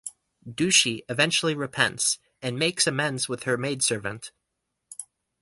Dushi 0.49 1.03
eventually 1.09 1.53
repents 1.53 2.17
and 2.41 2.57
makes 2.57 2.87
amends 2.87 3.29
with 3.29 3.43
her 3.43 3.55
maidservant. 3.55 4.31